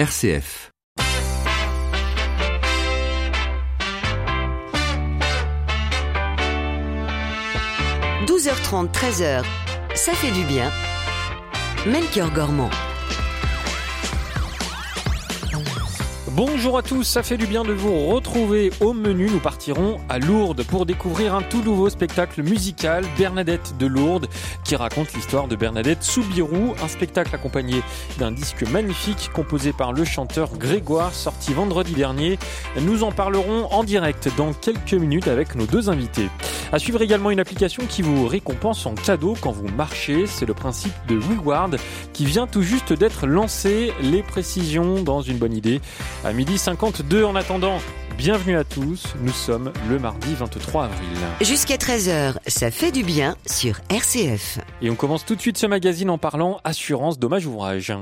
[0.00, 0.70] RCF.–
[8.26, 9.44] 12h30, 13h,
[9.94, 10.70] ça fait du bien.
[11.86, 12.70] Melchior Gormand.
[16.42, 19.28] Bonjour à tous, ça fait du bien de vous retrouver au menu.
[19.30, 24.26] Nous partirons à Lourdes pour découvrir un tout nouveau spectacle musical, Bernadette de Lourdes,
[24.64, 27.82] qui raconte l'histoire de Bernadette Soubirou, un spectacle accompagné
[28.18, 32.38] d'un disque magnifique composé par le chanteur Grégoire, sorti vendredi dernier.
[32.80, 36.30] Nous en parlerons en direct dans quelques minutes avec nos deux invités.
[36.72, 40.26] À suivre également une application qui vous récompense en cadeau quand vous marchez.
[40.28, 41.76] C'est le principe de Reward
[42.12, 43.92] qui vient tout juste d'être lancé.
[44.02, 45.80] Les précisions dans une bonne idée
[46.32, 47.78] midi 52 en attendant.
[48.16, 51.08] Bienvenue à tous, nous sommes le mardi 23 avril.
[51.40, 54.58] Jusqu'à 13h, ça fait du bien sur RCF.
[54.82, 57.92] Et on commence tout de suite ce magazine en parlant assurance dommage ouvrage.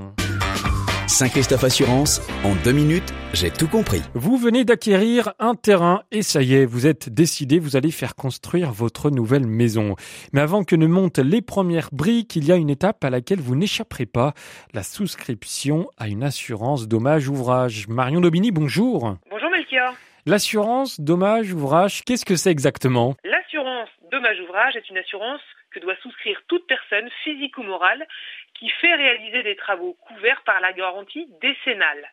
[1.09, 4.03] Saint-Christophe Assurance, en deux minutes, j'ai tout compris.
[4.13, 8.15] Vous venez d'acquérir un terrain et ça y est, vous êtes décidé, vous allez faire
[8.15, 9.97] construire votre nouvelle maison.
[10.35, 13.41] Mais avant que ne montent les premières briques, il y a une étape à laquelle
[13.41, 14.35] vous n'échapperez pas,
[14.75, 17.89] la souscription à une assurance dommage ouvrage.
[17.89, 19.17] Marion Dobini, bonjour.
[19.31, 19.95] Bonjour Melchior.
[20.27, 23.15] L'assurance dommage ouvrage, qu'est-ce que c'est exactement?
[23.25, 28.07] L'assurance dommage ouvrage est une assurance que doit souscrire toute personne, physique ou morale,
[28.55, 32.11] qui fait réaliser des travaux couverts par la garantie décennale.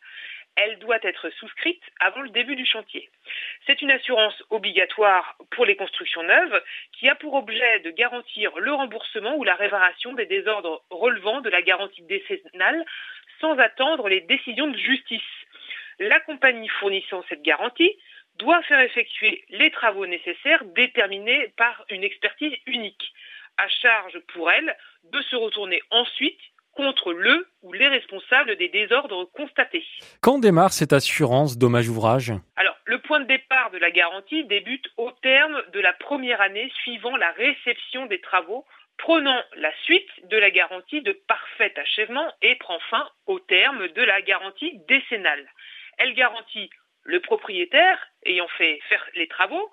[0.55, 3.09] Elle doit être souscrite avant le début du chantier.
[3.65, 8.73] C'est une assurance obligatoire pour les constructions neuves qui a pour objet de garantir le
[8.73, 12.85] remboursement ou la réparation des désordres relevant de la garantie décennale
[13.41, 15.21] sans attendre les décisions de justice.
[15.99, 17.97] La compagnie fournissant cette garantie
[18.37, 23.13] doit faire effectuer les travaux nécessaires déterminés par une expertise unique
[23.57, 24.75] à charge pour elle
[25.11, 26.39] de se retourner ensuite
[26.75, 29.85] contre le ou les responsables des désordres constatés.
[30.21, 32.33] Quand démarre cette assurance dommage ouvrage?
[32.57, 36.71] Alors, le point de départ de la garantie débute au terme de la première année
[36.83, 38.65] suivant la réception des travaux,
[38.97, 44.01] prenant la suite de la garantie de parfait achèvement et prend fin au terme de
[44.03, 45.47] la garantie décennale.
[45.97, 46.69] Elle garantit
[47.03, 49.71] le propriétaire ayant fait faire les travaux,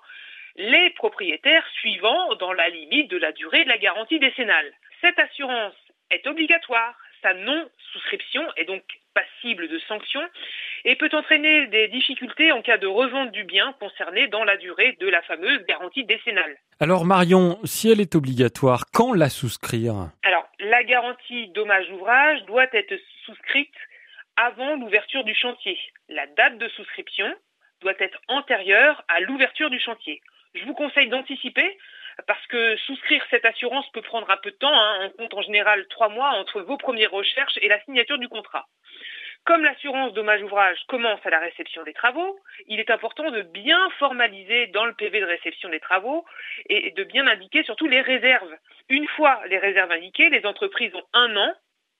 [0.55, 4.71] les propriétaires suivant dans la limite de la durée de la garantie décennale.
[5.01, 5.73] Cette assurance
[6.11, 8.83] est obligatoire, sa non-souscription est donc
[9.13, 10.27] passible de sanctions
[10.85, 14.97] et peut entraîner des difficultés en cas de revente du bien concerné dans la durée
[14.99, 16.57] de la fameuse garantie décennale.
[16.79, 20.09] Alors Marion, si elle est obligatoire, quand la souscrire?
[20.23, 23.73] Alors, la garantie dommage ouvrage doit être souscrite
[24.35, 25.79] avant l'ouverture du chantier.
[26.09, 27.33] La date de souscription
[27.81, 30.21] doit être antérieure à l'ouverture du chantier
[30.55, 31.77] je vous conseille d'anticiper
[32.27, 34.73] parce que souscrire cette assurance peut prendre un peu de temps.
[34.73, 35.05] Hein.
[35.05, 38.67] On compte en général trois mois entre vos premières recherches et la signature du contrat.
[39.45, 43.89] Comme l'assurance dommage ouvrage commence à la réception des travaux, il est important de bien
[43.99, 46.23] formaliser dans le PV de réception des travaux
[46.69, 48.55] et de bien indiquer surtout les réserves.
[48.87, 51.53] Une fois les réserves indiquées, les entreprises ont un an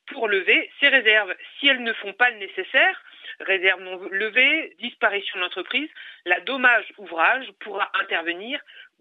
[0.08, 1.36] pour lever ces réserves.
[1.60, 3.04] Si elles ne font pas le nécessaire,
[3.40, 5.90] réserve non levée, disparition de l'entreprise,
[6.26, 8.60] la dommage ouvrage pourra intervenir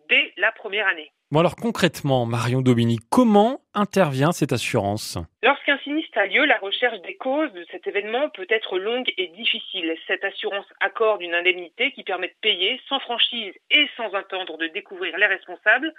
[0.08, 1.10] dès la première année.
[1.30, 5.16] Bon alors concrètement, Marion Domini, comment intervient cette assurance?
[5.42, 9.28] Lorsqu'un sinistre a lieu, la recherche des causes de cet événement peut être longue et
[9.28, 9.96] difficile.
[10.06, 14.66] Cette assurance accorde une indemnité qui permet de payer sans franchise et sans attendre de
[14.66, 15.94] découvrir les responsables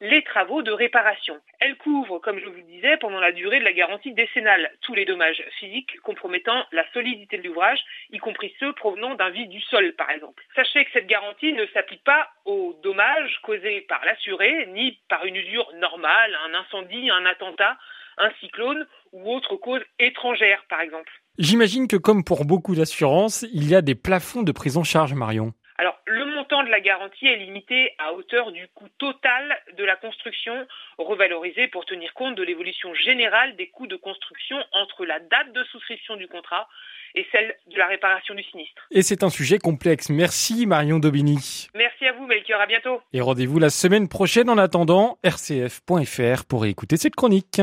[0.00, 1.38] les travaux de réparation.
[1.60, 4.94] Elle couvre, comme je vous le disais, pendant la durée de la garantie décennale, tous
[4.94, 9.60] les dommages physiques compromettant la solidité de l'ouvrage, y compris ceux provenant d'un vide du
[9.62, 10.44] sol, par exemple.
[10.54, 15.36] Sachez que cette garantie ne s'applique pas aux dommages causés par l'assuré, ni par une
[15.36, 17.76] usure normale, un incendie, un attentat,
[18.18, 21.12] un cyclone ou autre cause étrangère, par exemple.
[21.38, 25.14] J'imagine que comme pour beaucoup d'assurances, il y a des plafonds de prise en charge,
[25.14, 25.52] Marion.
[25.80, 29.94] Alors, le montant de la garantie est limité à hauteur du coût total de la
[29.94, 30.66] construction,
[30.98, 35.62] revalorisé pour tenir compte de l'évolution générale des coûts de construction entre la date de
[35.70, 36.68] souscription du contrat
[37.14, 38.88] et celle de la réparation du sinistre.
[38.90, 40.10] Et c'est un sujet complexe.
[40.10, 41.68] Merci Marion Dobini.
[41.76, 43.00] Merci à vous Melchior, à bientôt.
[43.12, 47.60] Et rendez-vous la semaine prochaine en attendant rcf.fr pour écouter cette chronique.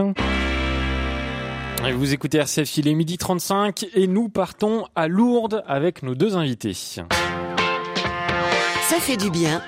[1.93, 6.35] Vous écoutez RCF, il est midi 35 et nous partons à Lourdes avec nos deux
[6.35, 6.73] invités.
[8.87, 9.63] Ça fait du bien,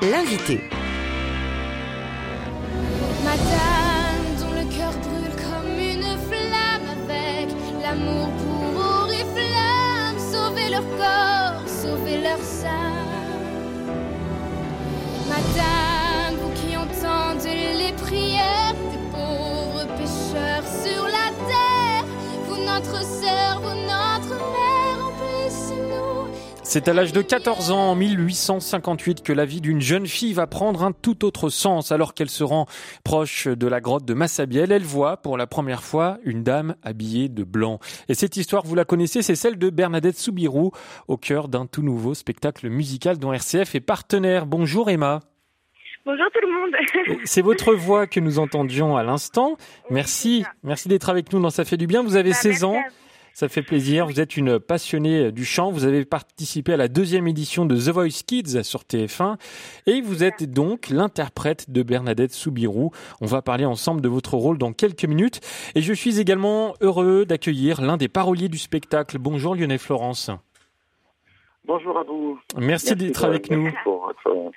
[0.00, 0.62] l'invité.
[3.22, 7.48] Madame dont le cœur brûle comme une flamme avec
[7.82, 12.94] l'amour pour oriflamme, sauver leur corps, sauver leur sein.
[15.28, 22.06] Madame, vous qui entendez les prières des pauvres pécheurs sur la terre,
[22.48, 23.51] vous notre sœur,
[26.72, 30.46] C'est à l'âge de 14 ans, en 1858, que la vie d'une jeune fille va
[30.46, 31.92] prendre un tout autre sens.
[31.92, 32.64] Alors qu'elle se rend
[33.04, 37.28] proche de la grotte de Massabielle, elle voit pour la première fois une dame habillée
[37.28, 37.78] de blanc.
[38.08, 40.72] Et cette histoire, vous la connaissez, c'est celle de Bernadette Soubirou,
[41.08, 44.46] au cœur d'un tout nouveau spectacle musical dont RCF est partenaire.
[44.46, 45.20] Bonjour Emma.
[46.06, 47.20] Bonjour tout le monde.
[47.24, 49.58] C'est votre voix que nous entendions à l'instant.
[49.90, 52.02] Merci, merci d'être avec nous dans Ça fait du bien.
[52.02, 52.82] Vous avez 16 Bah, ans.
[53.34, 54.06] Ça fait plaisir.
[54.06, 55.70] Vous êtes une passionnée du chant.
[55.70, 59.36] Vous avez participé à la deuxième édition de The Voice Kids sur TF1
[59.86, 62.90] et vous êtes donc l'interprète de Bernadette Soubirou.
[63.20, 65.40] On va parler ensemble de votre rôle dans quelques minutes
[65.74, 69.18] et je suis également heureux d'accueillir l'un des paroliers du spectacle.
[69.18, 70.30] Bonjour Lionel Florence.
[71.66, 72.38] Bonjour à vous.
[72.58, 73.62] Merci, d'être avec nous.
[73.62, 74.52] merci pour votre-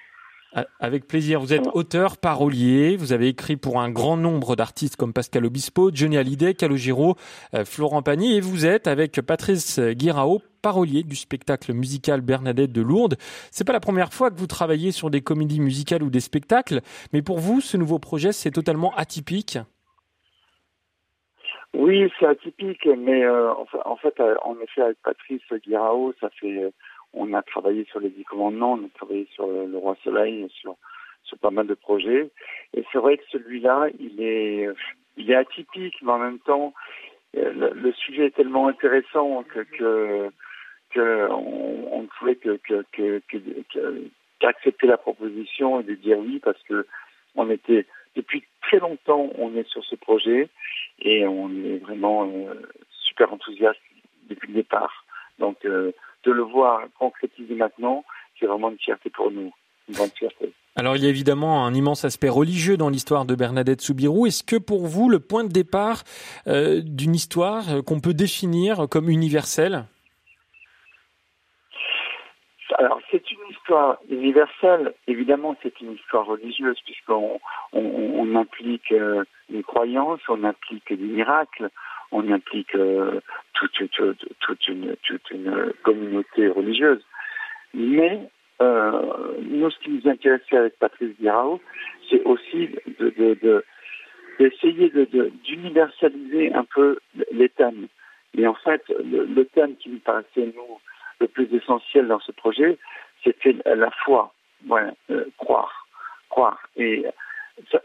[0.79, 1.41] Avec plaisir.
[1.41, 2.95] Vous êtes auteur, parolier.
[2.95, 7.15] Vous avez écrit pour un grand nombre d'artistes comme Pascal Obispo, Johnny Hallyday, Calogero,
[7.53, 8.37] euh, Florent Pagny.
[8.37, 13.17] Et vous êtes avec Patrice Guirao, parolier du spectacle musical Bernadette de Lourdes.
[13.51, 16.79] C'est pas la première fois que vous travaillez sur des comédies musicales ou des spectacles,
[17.11, 19.59] mais pour vous, ce nouveau projet, c'est totalement atypique?
[21.77, 26.13] Oui, c'est atypique, mais euh, en fa- en fait, euh, en effet, avec Patrice Guirao,
[26.21, 26.71] ça fait,
[27.15, 30.75] on a travaillé sur les Dix Commandements, on a travaillé sur le Roi Soleil, sur
[31.25, 32.29] sur pas mal de projets.
[32.73, 34.69] Et c'est vrai que celui-là, il est,
[35.17, 36.73] il est atypique, mais en même temps,
[37.35, 40.29] euh, le, sujet est tellement intéressant que
[40.95, 42.83] ne pouvait que-
[44.39, 46.85] qu'accepter la proposition et de dire oui parce que
[47.35, 47.85] on était
[48.15, 50.49] depuis très longtemps, on est sur ce projet
[50.99, 52.53] et on est vraiment euh,
[52.89, 53.79] super enthousiaste
[54.29, 55.05] depuis le départ.
[55.39, 55.91] Donc, euh,
[56.25, 58.03] de le voir concrétiser maintenant,
[58.39, 59.51] c'est vraiment une fierté pour nous,
[59.87, 60.51] une grande fierté.
[60.75, 64.25] Alors il y a évidemment un immense aspect religieux dans l'histoire de Bernadette Soubirou.
[64.25, 66.03] Est-ce que pour vous, le point de départ
[66.47, 69.85] euh, d'une histoire qu'on peut définir comme universelle?
[72.77, 74.93] Alors, c'est une histoire universelle.
[75.07, 77.39] Évidemment, c'est une histoire religieuse puisqu'on
[77.71, 81.69] on, on implique euh, une croyance, on implique des miracles,
[82.11, 83.21] on implique euh,
[83.55, 84.95] toute, une,
[85.83, 87.03] communauté religieuse.
[87.73, 88.29] Mais
[88.61, 91.59] euh, nous, ce qui nous intéressait avec Patrice Guirao,
[92.09, 92.69] c'est aussi
[92.99, 93.65] de, de, de-
[94.39, 96.99] d'essayer de, d'universaliser un peu
[97.31, 97.87] les thèmes.
[98.37, 100.79] Et en fait, le, thème qui nous paraissait, nous,
[101.19, 102.77] le plus essentiel dans ce projet,
[103.23, 104.33] c'était la foi.
[105.09, 105.87] Euh, croire.
[106.29, 106.59] Croire.
[106.75, 107.05] Et
[107.71, 107.81] ça,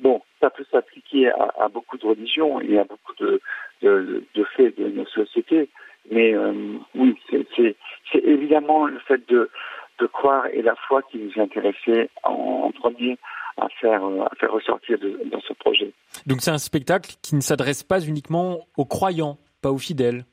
[0.00, 3.40] bon, ça peut s'appliquer à, à beaucoup de religions et à beaucoup de,
[3.82, 5.68] de, de faits de nos sociétés.
[6.10, 6.52] Mais euh,
[6.94, 7.18] oui,
[7.56, 7.76] c'est,
[8.12, 9.50] évidemment le fait de,
[9.98, 12.30] de croire et la foi qui nous intéressait en,
[12.66, 13.16] en premier
[13.56, 15.92] à faire, euh, à faire ressortir de- dans ce projet.
[16.26, 20.24] Donc c'est un spectacle qui ne s'adresse pas uniquement aux croyants, pas aux fidèles?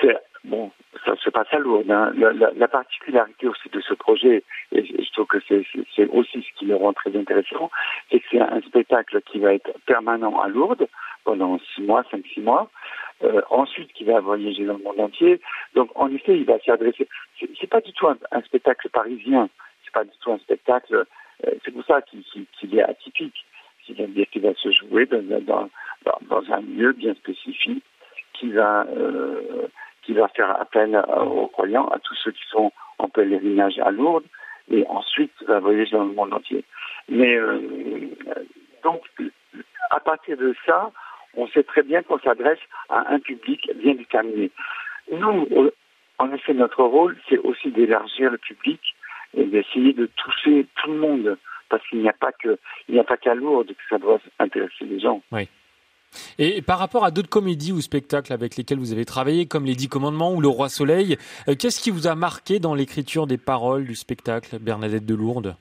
[0.00, 0.70] C'est bon,
[1.04, 1.90] ça se passe à Lourdes.
[1.90, 2.12] hein.
[2.16, 4.42] La, la- la particularité aussi de ce projet,
[4.72, 7.70] et je trouve que c'est aussi ce qui le rend très intéressant,
[8.10, 10.86] c'est que c'est un spectacle qui va être permanent à Lourdes
[11.24, 12.70] pendant six mois, cinq, six mois.
[13.22, 15.40] Euh, ensuite, qui va voyager dans le monde entier.
[15.74, 17.06] Donc, en effet, il va s'adresser.
[17.60, 19.48] C'est pas du tout un, spectacle parisien.
[19.84, 20.94] C'est pas du tout un spectacle.
[21.46, 23.46] euh, c'est pour ça qu'il est atypique.
[23.86, 25.68] C'est-à-dire qu'il va se jouer dans, dans,
[26.22, 27.84] dans un lieu bien spécifique
[28.34, 29.68] qui va euh,
[30.04, 33.90] qui va faire appel à- aux croyants, à tous ceux qui sont en pèlerinage à
[33.90, 34.26] Lourdes,
[34.70, 36.64] et ensuite va voyager dans le monde entier.
[37.08, 37.60] Mais euh,
[38.82, 39.02] donc,
[39.90, 40.90] à partir de ça,
[41.36, 44.50] on sait très bien qu'on s'adresse à un public bien déterminé.
[45.10, 45.70] Nous, euh,
[46.18, 48.80] en effet, notre rôle, c'est aussi d'élargir le public
[49.36, 52.56] et d'essayer de toucher tout le monde, parce qu'il n'y a pas que
[52.88, 55.22] n'y a pas qu'à Lourdes que ça doit intéresser les gens.
[56.38, 59.74] Et par rapport à d'autres comédies ou spectacles avec lesquels vous avez travaillé, comme Les
[59.74, 61.16] Dix Commandements ou Le Roi Soleil,
[61.48, 65.56] euh, qu'est-ce qui vous a marqué dans l'écriture des paroles du spectacle Bernadette de Lourdes?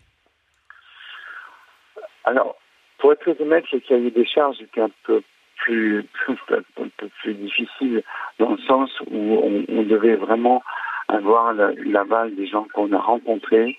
[2.26, 2.56] Alors,
[3.00, 5.22] pour être très honnête, le cahier des charges était un peu
[5.58, 6.06] plus,
[7.26, 8.04] difficile
[8.40, 10.64] dans le sens où on, devait vraiment
[11.08, 13.78] avoir la- l'aval des gens qu'on a rencontrés.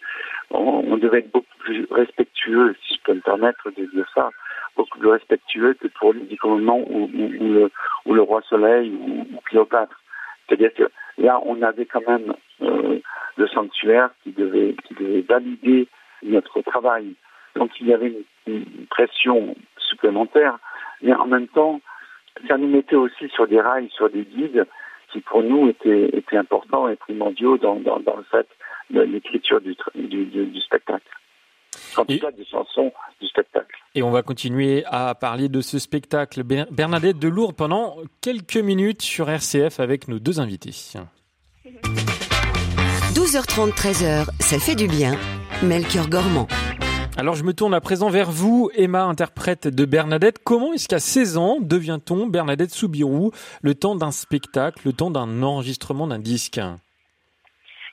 [0.50, 4.30] On, on devait être beaucoup plus respectueux, si je peux me permettre de dire ça,
[4.76, 7.70] beaucoup plus respectueux que pour les dix commandements ou, le,
[8.06, 10.00] ou le roi soleil ou, Cléopâtre.
[10.46, 12.98] C'est-à-dire que là, on avait quand même euh,
[13.36, 15.88] le sanctuaire qui devait, qui devait valider
[16.22, 17.14] notre travail.
[17.56, 18.12] Donc il y avait
[18.46, 20.58] une, pression supplémentaire,
[21.02, 21.80] mais en même temps,
[22.46, 24.66] ça nous mettait aussi sur des rails, sur des guides
[25.10, 28.46] qui pour nous étaient, importants et primordiaux dans, dans, le fait
[28.90, 31.08] de l'écriture du, du, du spectacle.
[32.06, 32.20] Des
[32.50, 33.76] chansons du spectacle.
[33.94, 39.02] Et on va continuer à parler de ce spectacle Bernadette de Lourdes pendant quelques minutes
[39.02, 40.74] sur RCF avec nos deux invités.
[43.14, 45.16] 12h30, 13h, ça fait du bien.
[45.62, 46.48] Melchior Gormand.
[47.16, 50.40] Alors je me tourne à présent vers vous, Emma, interprète de Bernadette.
[50.42, 53.30] Comment est-ce qu'à 16 ans devient-on Bernadette Soubirou
[53.62, 56.60] le temps d'un spectacle, le temps d'un enregistrement d'un disque?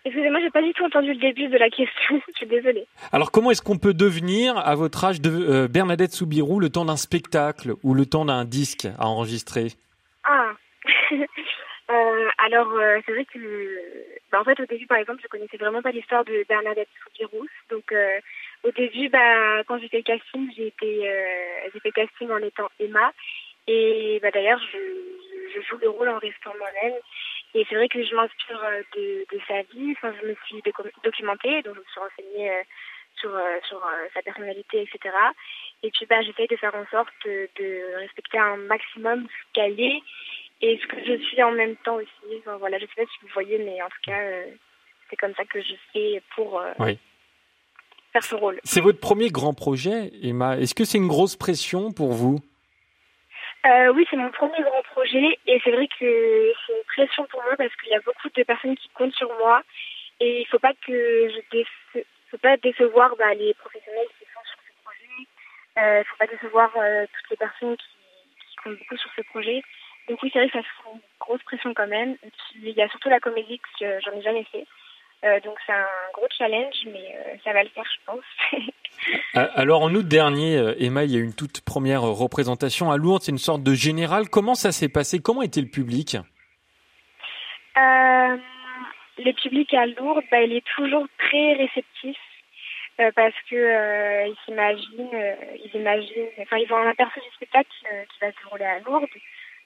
[0.03, 2.22] Excusez-moi, j'ai pas du tout entendu le début de la question.
[2.29, 2.88] Je suis désolée.
[3.12, 6.86] Alors, comment est-ce qu'on peut devenir, à votre âge, de, euh, Bernadette Soubirou le temps
[6.86, 9.67] d'un spectacle ou le temps d'un disque à enregistrer?
[10.24, 10.53] Ah
[11.12, 13.39] euh, Alors, euh, c'est vrai que,
[14.31, 17.46] bah, en fait, au début, par exemple, je connaissais vraiment pas l'histoire de Bernadette Soubirou.
[17.70, 17.93] Donc,
[18.63, 21.12] au début, bah, quand j'ai fait le casting, j'ai été,
[21.74, 23.12] j'ai fait le casting en étant Emma.
[23.67, 24.77] Et bah, d'ailleurs, je,
[25.53, 26.93] je joue le rôle en restant moi-même.
[27.53, 29.91] Et c'est vrai que je m'inspire euh, de, de, sa vie.
[29.91, 30.62] Enfin, je me suis
[31.03, 32.63] documentée, donc je me suis renseignée euh,
[33.20, 33.81] sur, euh, sur
[34.13, 35.15] sa personnalité, etc.
[35.84, 40.01] Et puis, bah, j'essaye de faire en sorte de, respecter un maximum ce qu'elle est
[40.62, 42.38] et ce que je suis en même temps aussi.
[42.39, 44.22] Enfin, voilà, je sais pas si vous voyez, mais en tout cas,
[45.10, 46.62] c'est comme ça que je fais pour
[48.13, 48.60] faire ce rôle.
[48.63, 50.58] C'est votre premier grand projet, Emma.
[50.58, 52.39] Est-ce que c'est une grosse pression pour vous?
[53.65, 57.41] Euh, oui, c'est mon premier grand projet et c'est vrai que c'est une pression pour
[57.44, 59.62] moi parce qu'il y a beaucoup de personnes qui comptent sur moi
[60.20, 61.63] et il faut pas que je
[62.32, 65.27] faut pas décevoir bah, les professionnels qui sont sur ce projet.
[65.77, 67.86] Euh, il ne faut pas décevoir euh, toutes les personnes qui,
[68.50, 69.62] qui, comptent beaucoup sur ce projet.
[70.08, 72.18] Donc oui, c'est vrai que ça fait une grosse pression quand même.
[72.56, 74.65] il y a surtout la comédie que j'en ai jamais fait.
[75.24, 78.25] Euh, donc c'est un gros challenge, mais euh, ça va le faire, je pense.
[79.36, 82.98] Euh, alors en août dernier, Emma, il y a eu une toute première représentation à
[82.98, 83.24] Lourdes.
[83.24, 84.29] C'est une sorte de général.
[84.29, 85.20] Comment ça s'est passé?
[85.20, 86.17] Comment était le public?
[89.24, 92.17] Le public à Lourdes, bah, il est toujours très réceptif.
[93.15, 98.31] parce que ils s'imaginent, ils imaginent, enfin ils ont un aperçu du spectacle qui va
[98.31, 99.05] se dérouler à Lourdes.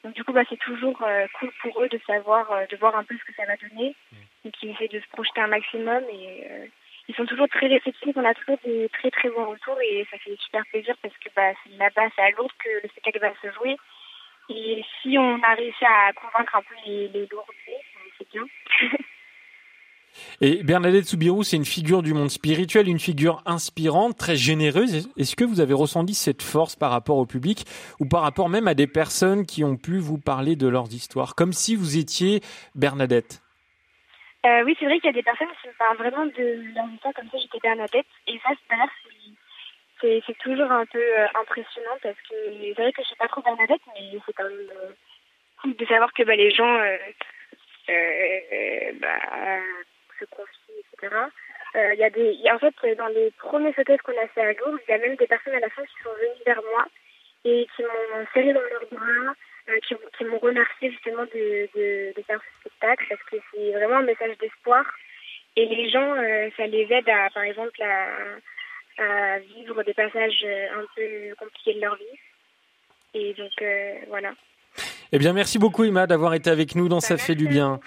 [0.03, 0.97] Donc du coup, bah, c'est toujours
[1.39, 3.95] cool pour eux de savoir, de voir un peu ce que ça va donner.
[4.11, 6.03] Mm et qui essaient de se projeter un maximum.
[6.11, 6.65] Et euh,
[7.07, 8.15] ils sont toujours très réceptifs.
[8.15, 11.29] On a toujours des très très bons retours et ça fait super plaisir parce que
[11.35, 13.77] bah, c'est là-bas, c'est à Lourdes que le spectacle va se jouer.
[14.49, 17.81] Et si on a réussi à convaincre un peu les, les Lourdais,
[18.17, 18.43] c'est bien.
[20.41, 25.09] Et Bernadette Soubirou, c'est une figure du monde spirituel, une figure inspirante, très généreuse.
[25.17, 27.65] Est-ce que vous avez ressenti cette force par rapport au public
[27.99, 31.35] ou par rapport même à des personnes qui ont pu vous parler de leurs histoires,
[31.35, 32.41] comme si vous étiez
[32.75, 33.44] Bernadette?
[34.45, 36.85] Euh, oui, c'est vrai qu'il y a des personnes qui me parlent vraiment de leur
[36.93, 38.05] histoire comme ça, j'étais Bernadette.
[38.27, 38.49] Et ça,
[40.01, 43.27] c'est, c'est toujours un peu euh, impressionnant parce que c'est vrai que je suis pas
[43.27, 44.91] trop Bernadette, mais c'est quand même euh,
[45.61, 46.77] cool de savoir que bah, les gens
[48.99, 49.19] bah,
[50.19, 51.15] se confient, etc.
[51.93, 54.79] Il y a des, en fait, dans les premiers sautés qu'on a fait à Lourdes,
[54.87, 56.85] il y a même des personnes à la fin qui sont venues vers moi
[57.45, 59.33] et qui m'ont serré dans leurs bras,
[59.67, 63.97] euh, qui, m'ont remercié justement de, de, de, faire ce spectacle parce que c'est vraiment
[63.97, 64.85] un message d'espoir.
[65.55, 70.43] Et les gens, euh, ça les aide à, par exemple, à, à, vivre des passages
[70.43, 72.19] euh, un peu compliqués de leur vie.
[73.15, 73.51] Et donc,
[74.09, 74.33] voilà.
[75.11, 77.79] Eh bien, merci beaucoup Emma d'avoir été avec nous dans Ça fait du bien.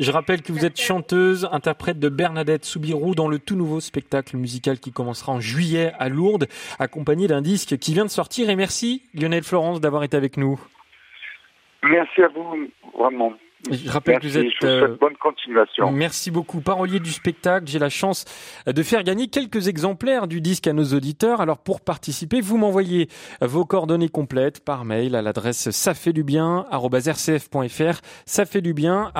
[0.00, 4.36] Je rappelle que vous êtes chanteuse, interprète de Bernadette Soubirou dans le tout nouveau spectacle
[4.36, 6.48] musical qui commencera en juillet à Lourdes,
[6.80, 8.50] accompagné d'un disque qui vient de sortir.
[8.50, 10.60] Et merci Lionel Florence d'avoir été avec nous.
[11.90, 13.34] Merci à vous, vraiment.
[13.70, 14.46] Je rappelle que vous êtes.
[14.64, 15.90] Euh, bonne continuation.
[15.90, 16.60] Merci beaucoup.
[16.60, 18.24] Parolier du spectacle, j'ai la chance
[18.66, 21.40] de faire gagner quelques exemplaires du disque à nos auditeurs.
[21.40, 23.08] Alors pour participer, vous m'envoyez
[23.40, 26.66] vos coordonnées complètes par mail à l'adresse ça fait du bien
[28.26, 29.12] ça fait du bien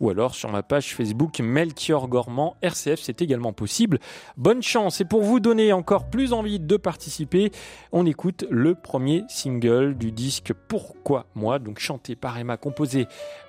[0.00, 3.98] ou alors sur ma page Facebook Melchior Gormand RCF, c'est également possible.
[4.36, 7.50] Bonne chance et pour vous donner encore plus envie de participer,
[7.92, 13.06] on écoute le premier single du disque Pourquoi moi, donc chanté par Emma composé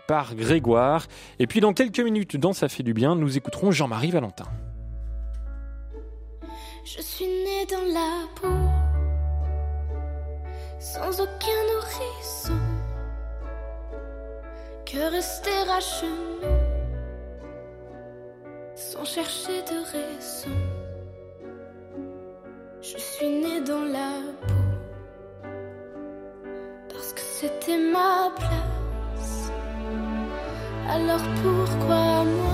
[0.07, 1.07] par Grégoire.
[1.39, 4.45] Et puis dans quelques minutes, dans Ça fait du bien, nous écouterons Jean-Marie Valentin.
[6.85, 8.47] Je suis né dans la peau,
[10.79, 12.59] sans aucun nourrisson,
[14.85, 16.45] que rester à genoux,
[18.75, 20.57] sans chercher de raison.
[22.81, 25.47] Je suis né dans la peau,
[26.89, 28.72] parce que c'était ma place
[30.89, 32.52] alors pourquoi moi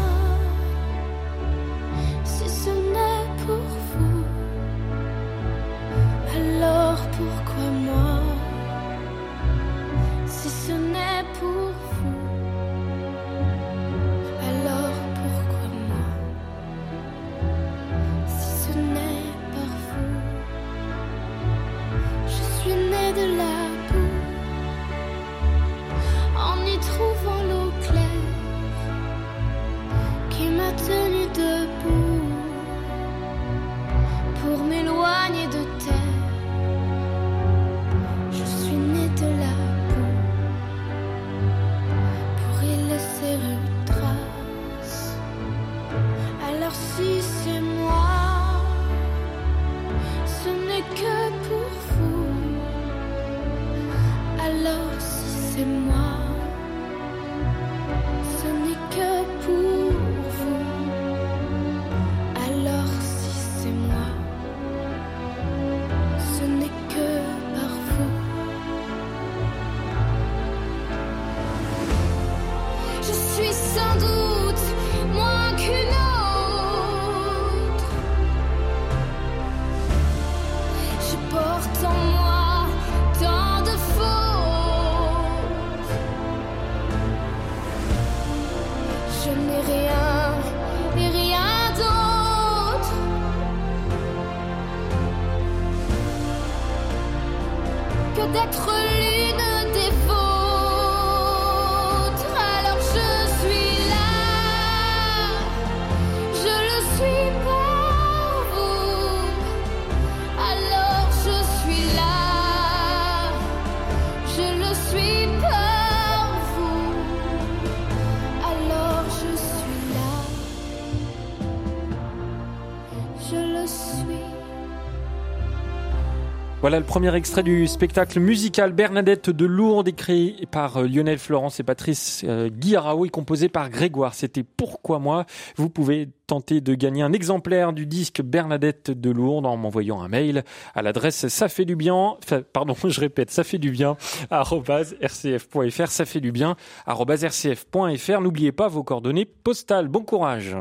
[126.69, 131.59] Voilà le premier extrait du spectacle musical Bernadette de Lourdes, écrit par euh, Lionel Florence
[131.59, 134.13] et Patrice euh, Guirao et composé par Grégoire.
[134.13, 135.25] C'était Pourquoi moi?
[135.55, 140.09] Vous pouvez tenter de gagner un exemplaire du disque Bernadette de Lourdes en m'envoyant un
[140.09, 140.43] mail
[140.75, 142.17] à l'adresse ça fait du bien,
[142.53, 143.97] pardon, je répète, ça fait du bien,
[144.29, 148.21] rcf.fr, ça fait du bien, rcf.fr.
[148.21, 149.87] N'oubliez pas vos coordonnées postales.
[149.87, 150.55] Bon courage.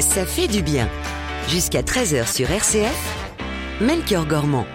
[0.00, 0.86] Ça fait du bien
[1.52, 2.96] jusqu'à 13h sur RCF,
[3.82, 4.66] Melchior Gormand.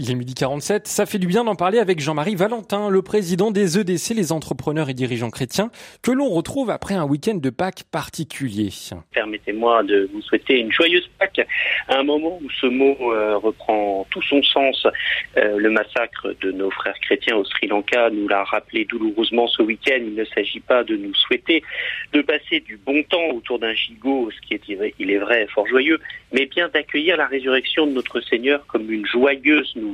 [0.00, 0.86] Il est midi 47.
[0.86, 4.88] Ça fait du bien d'en parler avec Jean-Marie Valentin, le président des EDC, les entrepreneurs
[4.88, 5.72] et dirigeants chrétiens,
[6.04, 8.68] que l'on retrouve après un week-end de Pâques particulier.
[9.10, 11.44] Permettez-moi de vous souhaiter une joyeuse Pâques
[11.88, 14.86] à un moment où ce mot euh, reprend tout son sens.
[15.36, 19.62] Euh, le massacre de nos frères chrétiens au Sri Lanka nous l'a rappelé douloureusement ce
[19.62, 19.98] week-end.
[19.98, 21.64] Il ne s'agit pas de nous souhaiter
[22.12, 25.66] de passer du bon temps autour d'un gigot, ce qui est, il est vrai, fort
[25.66, 25.98] joyeux,
[26.32, 29.87] mais bien d'accueillir la résurrection de notre Seigneur comme une joyeuse nouvelle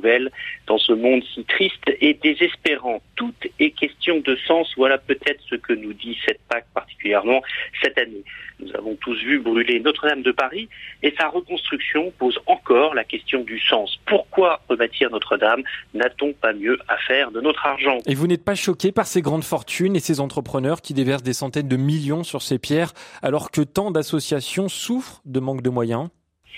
[0.66, 3.00] dans ce monde si triste et désespérant.
[3.16, 4.72] Tout est question de sens.
[4.76, 7.42] Voilà peut-être ce que nous dit cette Pâque particulièrement
[7.82, 8.24] cette année.
[8.60, 10.68] Nous avons tous vu brûler Notre-Dame de Paris
[11.02, 13.98] et sa reconstruction pose encore la question du sens.
[14.06, 15.62] Pourquoi rebâtir Notre-Dame?
[15.92, 17.98] N'a-t-on pas mieux à faire de notre argent?
[18.06, 21.32] Et vous n'êtes pas choqué par ces grandes fortunes et ces entrepreneurs qui déversent des
[21.32, 26.08] centaines de millions sur ces pierres alors que tant d'associations souffrent de manque de moyens?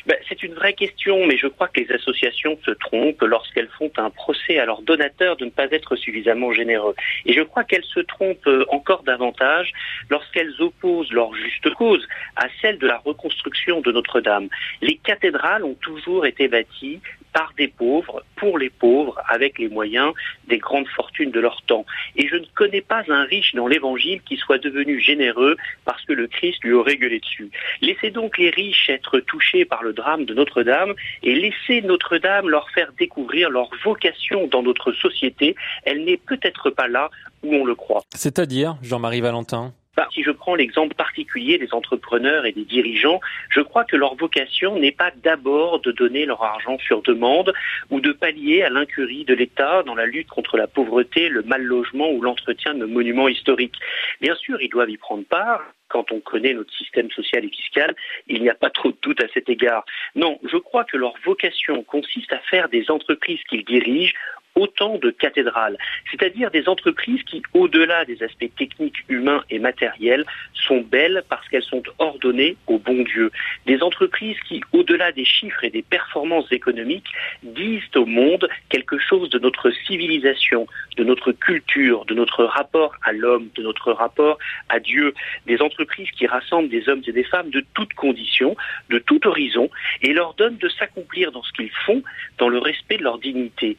[0.05, 3.91] Ben, c'est une vraie question, mais je crois que les associations se trompent lorsqu'elles font
[3.97, 6.95] un procès à leurs donateurs de ne pas être suffisamment généreux.
[7.25, 9.73] Et je crois qu'elles se trompent encore davantage
[10.11, 12.07] lorsqu'elles opposent leur juste cause
[12.37, 14.49] à celle de la reconstruction de Notre-Dame.
[14.81, 17.01] Les cathédrales ont toujours été bâties
[17.37, 20.15] par des pauvres, pour les pauvres, avec les moyens
[20.49, 21.85] des grandes fortunes de leur temps.
[22.17, 26.15] Et je ne connais pas un riche dans l'Évangile qui soit devenu généreux parce que
[26.15, 27.51] le Christ lui aurait gueulé dessus.
[27.83, 32.71] Laissez donc les riches être touchés par le drame de Notre-Dame et laissez Notre-Dame leur
[32.71, 35.57] faire découvrir leur vocation dans notre société.
[35.85, 37.11] Elle n'est peut-être pas là
[37.43, 38.03] où on le croit.
[38.15, 39.75] C'est-à-dire, Jean-Marie Valentin?
[40.13, 44.79] Si je prends l'exemple particulier des entrepreneurs et des dirigeants, je crois que leur vocation
[44.79, 47.53] n'est pas d'abord de donner leur argent sur demande
[47.91, 51.63] ou de pallier à l'incurie de l'État dans la lutte contre la pauvreté, le mal
[51.63, 53.77] logement ou l'entretien de monuments historiques.
[54.21, 57.95] Bien sûr, ils doivent y prendre part, quand on connaît notre système social et fiscal,
[58.27, 59.85] il n'y a pas trop de doute à cet égard.
[60.15, 64.15] Non, je crois que leur vocation consiste à faire des entreprises qu'ils dirigent
[64.57, 65.77] autant de cathédrales,
[66.11, 71.63] c'est-à-dire des entreprises qui, au-delà des aspects techniques, humains et matériels, sont belles parce qu'elles
[71.63, 73.31] sont ordonnées au bon Dieu.
[73.67, 77.07] Des entreprises qui, au-delà des chiffres et des performances économiques,
[77.43, 80.67] disent au monde quelque chose de notre civilisation,
[80.97, 84.39] de notre culture, de notre rapport à l'homme, de notre rapport
[84.69, 85.15] à Dieu.
[85.47, 88.57] Des entreprises qui rassemblent des hommes et des femmes de toutes conditions,
[88.91, 89.71] de tout horizon,
[90.03, 92.03] et leur donnent de s'accomplir dans ce qu'ils font,
[92.39, 93.77] dans le respect de leur dignité.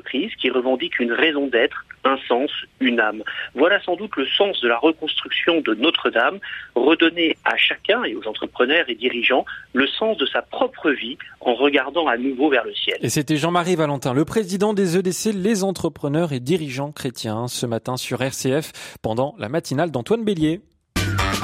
[0.00, 3.22] Qui revendiquent une raison d'être, un sens, une âme.
[3.54, 6.38] Voilà sans doute le sens de la reconstruction de Notre-Dame,
[6.74, 11.54] redonner à chacun et aux entrepreneurs et dirigeants le sens de sa propre vie en
[11.54, 12.98] regardant à nouveau vers le ciel.
[13.00, 17.96] Et c'était Jean-Marie Valentin, le président des EDC, les entrepreneurs et dirigeants chrétiens, ce matin
[17.96, 20.60] sur RCF pendant la matinale d'Antoine Bélier.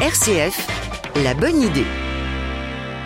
[0.01, 0.67] RCF,
[1.25, 2.10] la bonne idée.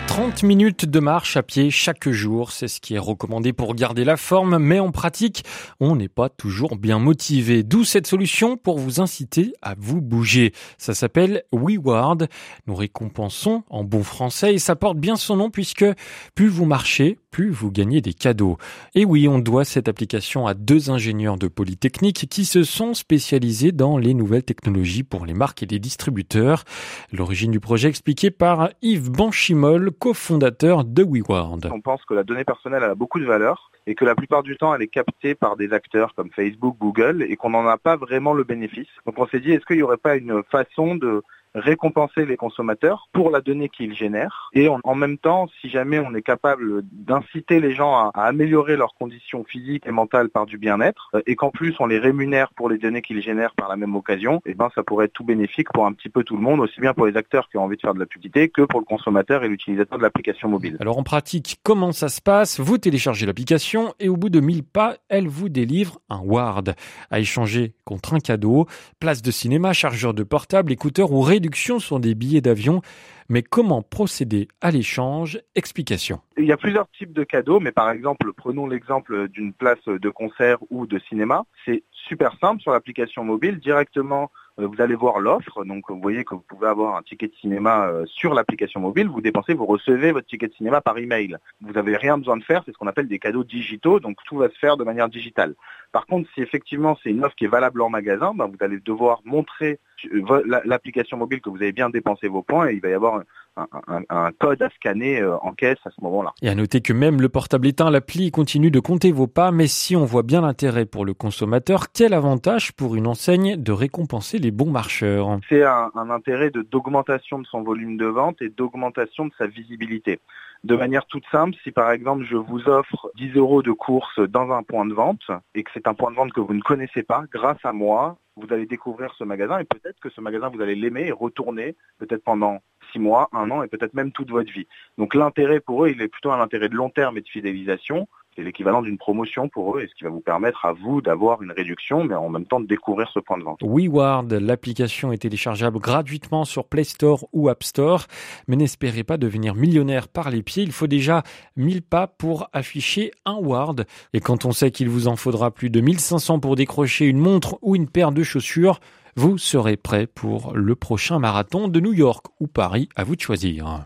[0.07, 4.03] 30 minutes de marche à pied chaque jour, c'est ce qui est recommandé pour garder
[4.05, 5.43] la forme, mais en pratique,
[5.79, 7.63] on n'est pas toujours bien motivé.
[7.63, 10.53] D'où cette solution pour vous inciter à vous bouger.
[10.77, 12.27] Ça s'appelle WeWard.
[12.67, 15.85] Nous récompensons en bon français et ça porte bien son nom puisque
[16.33, 18.57] plus vous marchez, plus vous gagnez des cadeaux.
[18.93, 23.73] Et oui, on doit cette application à deux ingénieurs de Polytechnique qui se sont spécialisés
[23.73, 26.63] dans les nouvelles technologies pour les marques et les distributeurs.
[27.11, 31.69] L'origine du projet expliquée par Yves Banchimol, cofondateur de WeWard.
[31.71, 34.57] On pense que la donnée personnelle a beaucoup de valeur et que la plupart du
[34.57, 37.95] temps elle est captée par des acteurs comme Facebook, Google et qu'on n'en a pas
[37.95, 38.87] vraiment le bénéfice.
[39.05, 41.23] Donc on s'est dit est-ce qu'il n'y aurait pas une façon de
[41.55, 44.49] récompenser les consommateurs pour la donnée qu'ils génèrent.
[44.53, 48.93] Et en, même temps, si jamais on est capable d'inciter les gens à, améliorer leurs
[48.95, 52.69] conditions physiques et mentales par du bien-être, euh, et qu'en plus on les rémunère pour
[52.69, 55.23] les données qu'ils génèrent par la même occasion, et eh ben ça pourrait être tout
[55.23, 57.63] bénéfique pour un petit peu tout le monde, aussi bien pour les acteurs qui ont
[57.63, 60.77] envie de faire de la publicité que pour le consommateur et l'utilisateur de l'application mobile.
[60.79, 62.59] Alors en pratique, comment ça se passe?
[62.59, 66.75] Vous téléchargez l'application et au bout de 1000 pas, elle vous délivre un Ward
[67.11, 68.65] à échanger contre un cadeau,
[68.99, 72.81] place de cinéma, chargeur de portable, écouteurs ou réduction sur des billets d'avion.
[73.29, 75.39] Mais comment procéder à l'échange?
[75.55, 76.19] Explication.
[76.37, 80.09] Il y a plusieurs types de cadeaux, mais par exemple, prenons l'exemple d'une place de
[80.09, 81.45] concert ou de cinéma.
[81.65, 83.59] C'est super simple sur l'application mobile.
[83.59, 85.65] Directement, vous allez voir l'offre.
[85.65, 89.07] Donc, vous voyez que vous pouvez avoir un ticket de cinéma euh, sur l'application mobile.
[89.07, 91.37] Vous dépensez, vous recevez votre ticket de cinéma par email.
[91.61, 92.63] Vous n'avez rien besoin de faire.
[92.65, 93.99] C'est ce qu'on appelle des cadeaux digitaux.
[93.99, 95.55] Donc, tout va se faire de manière digitale.
[95.91, 98.79] Par contre, si effectivement c'est une offre qui est valable en magasin, ben, vous allez
[98.79, 99.79] devoir montrer
[100.13, 103.21] euh, l'application mobile que vous avez bien dépensé vos points et il va y avoir
[103.57, 106.33] un, code à scanner euh, en caisse à ce moment-là.
[106.41, 109.67] Et à noter que même le portable éteint, l'appli continue de compter vos pas, mais
[109.67, 114.39] si on voit bien l'intérêt pour le consommateur, quel avantage pour une enseigne de récompenser
[114.39, 115.39] les bons marcheurs?
[115.49, 120.19] C'est un, un intérêt d'augmentation de son volume de vente et d'augmentation de sa visibilité.
[120.65, 124.49] De manière toute simple, si par exemple je vous offre 10 euros de course dans
[124.49, 127.03] un point de vente et que c'est un point de vente que vous ne connaissez
[127.03, 130.61] pas, grâce à moi, vous allez découvrir ce magasin et peut-être que ce magasin, vous
[130.61, 134.51] allez l'aimer et retourner peut-être pendant six mois, un an et peut-être même toute votre
[134.51, 134.65] vie.
[134.97, 138.07] Donc l'intérêt pour eux, il est plutôt un intérêt de long terme et de fidélisation
[138.35, 141.41] c'est l'équivalent d'une promotion pour eux et ce qui va vous permettre à vous d'avoir
[141.41, 143.59] une réduction, mais en même temps de découvrir ce point de vente.
[143.63, 148.05] WeWard, l'application est téléchargeable gratuitement sur Play Store ou App Store,
[148.47, 150.63] mais n'espérez pas devenir millionnaire par les pieds.
[150.63, 151.23] Il faut déjà
[151.55, 153.85] 1000 pas pour afficher un Ward.
[154.13, 157.57] Et quand on sait qu'il vous en faudra plus de 1500 pour décrocher une montre
[157.61, 158.79] ou une paire de chaussures,
[159.15, 163.21] vous serez prêt pour le prochain marathon de New York ou Paris, à vous de
[163.21, 163.85] choisir.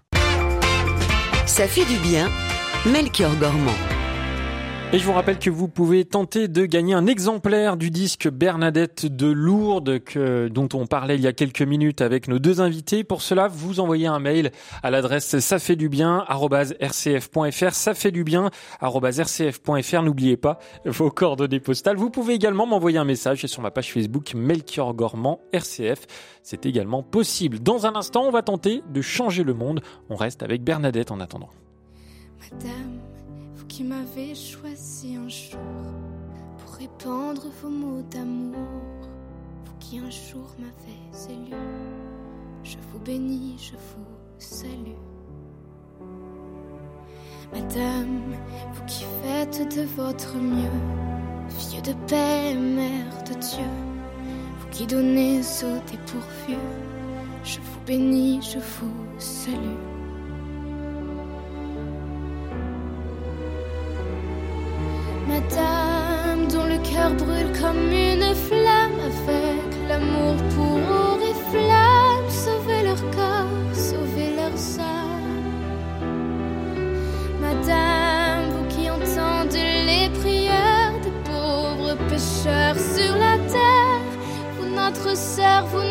[1.46, 2.30] Ça fait du bien,
[2.86, 3.99] Melchior Gormand.
[4.92, 9.06] Et je vous rappelle que vous pouvez tenter de gagner un exemplaire du disque Bernadette
[9.06, 13.04] de Lourdes que, dont on parlait il y a quelques minutes avec nos deux invités.
[13.04, 14.50] Pour cela, vous envoyez un mail
[14.82, 18.50] à l'adresse ça fait du bien rcf.fr ça fait du bien
[18.82, 20.02] rcf.fr.
[20.02, 21.98] N'oubliez pas vos coordonnées postales.
[21.98, 26.08] Vous pouvez également m'envoyer un message sur ma page Facebook Melchior Gormand RCF.
[26.42, 27.60] C'est également possible.
[27.60, 29.82] Dans un instant, on va tenter de changer le monde.
[30.10, 31.50] On reste avec Bernadette en attendant.
[32.52, 33.09] Madame
[33.70, 35.60] qui m'avez choisi un jour
[36.58, 39.08] pour répandre vos mots d'amour,
[39.64, 41.56] vous qui un jour m'avez élu,
[42.64, 45.04] je vous bénis, je vous salue.
[47.54, 48.34] Madame,
[48.74, 50.82] vous qui faites de votre mieux,
[51.70, 53.70] vieux de paix, mère de Dieu,
[54.60, 56.58] vous qui donnez au dépourvu,
[57.44, 59.99] je vous bénis, je vous salue.
[67.14, 75.40] Brûle comme une flamme, avec l'amour pour et flamme, sauver leur corps, sauver leur âmes.
[77.42, 84.06] Madame, vous qui entendez les prières des pauvres pécheurs sur la terre,
[84.58, 85.89] vous notre sœur, vous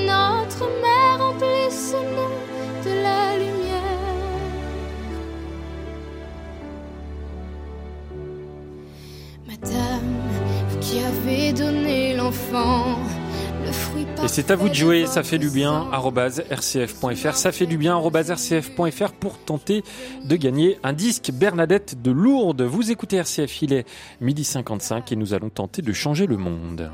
[14.25, 17.97] Et c'est à vous de jouer, ça fait du bien, rcf.fr, ça fait du bien,
[17.99, 19.85] rcf.fr pour tenter
[20.25, 22.63] de gagner un disque Bernadette de Lourdes.
[22.63, 23.87] Vous écoutez RCF, il est
[24.21, 26.91] midi 55 et nous allons tenter de changer le monde.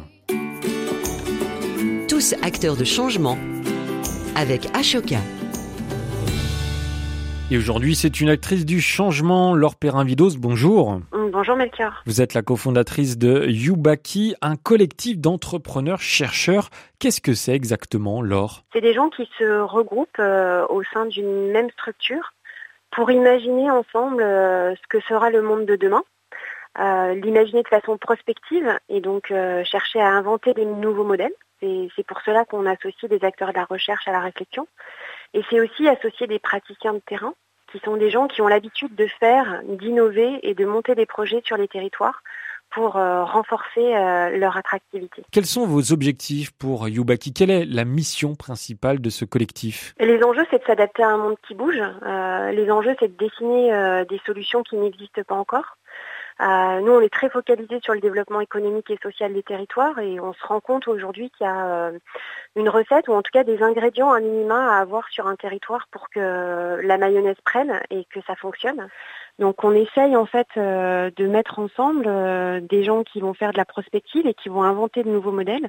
[2.08, 3.38] Tous acteurs de changement
[4.34, 5.18] avec Ashoka.
[7.50, 10.36] Et aujourd'hui, c'est une actrice du changement, Laure Perrin-Vidos.
[10.38, 11.00] Bonjour.
[11.46, 12.02] Bonjour Melchior.
[12.06, 16.70] Vous êtes la cofondatrice de Yubaki, un collectif d'entrepreneurs chercheurs.
[16.98, 18.62] Qu'est-ce que c'est exactement, Laure?
[18.72, 22.32] C'est des gens qui se regroupent euh, au sein d'une même structure
[22.90, 26.02] pour imaginer ensemble ce que sera le monde de demain.
[26.78, 29.30] l'imaginer de façon prospective et donc
[29.64, 31.34] chercher à inventer des nouveaux modèles.
[31.60, 34.66] C'est pour cela qu'on associe des acteurs de la recherche à la réflexion.
[35.34, 37.34] Et c'est aussi associer des praticiens de terrain,
[37.74, 41.42] qui sont des gens qui ont l'habitude de faire, d'innover et de monter des projets
[41.44, 42.22] sur les territoires
[42.70, 45.24] pour euh, renforcer euh, leur attractivité.
[45.32, 47.32] Quels sont vos objectifs pour Yubaki?
[47.32, 49.92] Quelle est la mission principale de ce collectif?
[49.98, 51.80] Les enjeux, c'est de s'adapter à un monde qui bouge.
[51.80, 55.76] Euh, les enjeux, c'est de dessiner des solutions qui n'existent pas encore.
[56.40, 60.18] Euh, nous, on est très focalisé sur le développement économique et social des territoires et
[60.18, 61.98] on se rend compte aujourd'hui qu'il y a euh,
[62.56, 65.86] une recette ou en tout cas des ingrédients à minima à avoir sur un territoire
[65.92, 68.88] pour que la mayonnaise prenne et que ça fonctionne.
[69.38, 73.50] Donc on essaye en fait euh, de mettre ensemble euh, des gens qui vont faire
[73.50, 75.68] de la prospective et qui vont inventer de nouveaux modèles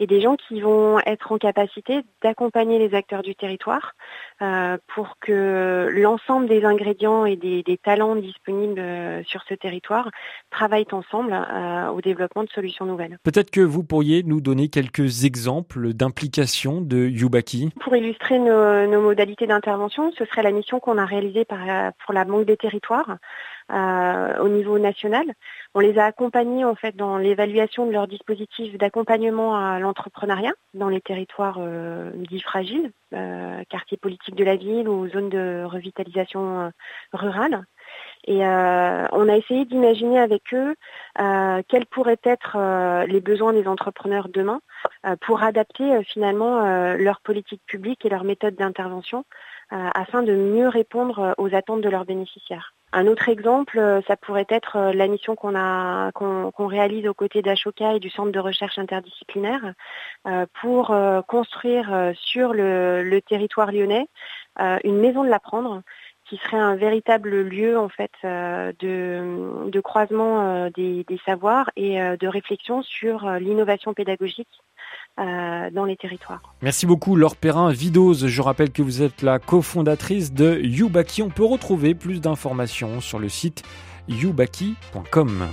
[0.00, 3.92] et des gens qui vont être en capacité d'accompagner les acteurs du territoire
[4.42, 8.80] euh, pour que l'ensemble des ingrédients et des, des talents disponibles
[9.24, 10.10] sur ce territoire
[10.50, 11.32] travaillent ensemble
[11.94, 13.18] au développement de solutions nouvelles.
[13.22, 19.00] Peut-être que vous pourriez nous donner quelques exemples d'implication de Yubaki Pour illustrer nos, nos
[19.00, 21.58] modalités d'intervention, ce serait la mission qu'on a réalisée par,
[22.04, 23.16] pour la Banque des territoires
[23.72, 25.24] euh, au niveau national.
[25.78, 30.88] On les a accompagnés en fait dans l'évaluation de leur dispositif d'accompagnement à l'entrepreneuriat dans
[30.88, 36.60] les territoires euh, dits fragiles, euh, quartiers politiques de la ville ou zones de revitalisation
[36.60, 36.68] euh,
[37.12, 37.66] rurale.
[38.26, 40.74] Et on a essayé d'imaginer avec eux
[41.68, 44.60] quels pourraient être les besoins des entrepreneurs demain
[45.20, 49.24] pour adapter finalement leur politique publique et leur méthode d'intervention
[49.70, 52.74] afin de mieux répondre aux attentes de leurs bénéficiaires.
[52.92, 57.94] Un autre exemple, euh, ça pourrait être euh, la mission qu'on réalise aux côtés d'Ashoka
[57.94, 59.74] et du Centre de recherche interdisciplinaire
[60.26, 64.06] euh, pour construire sur le, territoire lyonnais
[64.84, 65.82] une maison de l'apprendre
[66.24, 72.82] qui serait un véritable lieu en fait de, croisement des, des, savoirs et de réflexion
[72.82, 74.62] sur l'innovation pédagogique
[75.18, 76.42] euh, dans les territoires.
[76.62, 78.26] Merci beaucoup Laure Perrin, Vidose.
[78.26, 81.22] Je rappelle que vous êtes la cofondatrice de Yubaki.
[81.22, 83.62] On peut retrouver plus d'informations sur le site
[84.08, 85.48] yubaki.com.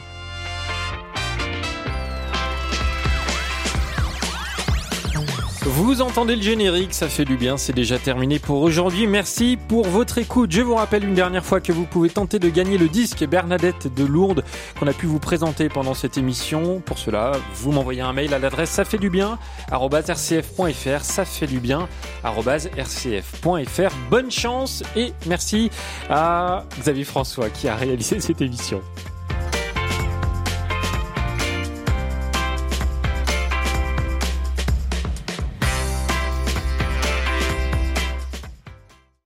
[5.65, 9.07] Vous entendez le générique, ça fait du bien, c'est déjà terminé pour aujourd'hui.
[9.07, 10.51] Merci pour votre écoute.
[10.51, 13.93] Je vous rappelle une dernière fois que vous pouvez tenter de gagner le disque Bernadette
[13.93, 14.43] de Lourdes
[14.77, 16.81] qu'on a pu vous présenter pendant cette émission.
[16.85, 19.39] Pour cela, vous m'envoyez un mail à l'adresse ça fait du bien
[19.71, 21.87] rcf.fr, ça fait du bien
[22.25, 23.95] rcf.fr.
[24.09, 25.71] Bonne chance et merci
[26.09, 28.81] à Xavier François qui a réalisé cette émission.